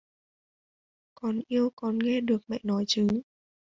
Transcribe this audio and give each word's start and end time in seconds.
Còn 1.15 1.41
yêu 1.47 1.69
còn 1.75 1.99
nghe 1.99 2.21
được 2.21 2.41
Mẹ 2.47 2.59
nói 2.63 2.85
chứ 2.87 3.07